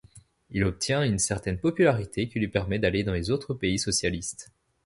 [0.49, 4.51] Il obtient une certaine popularité qui lui permet d'aller dans les autres pays socialistes.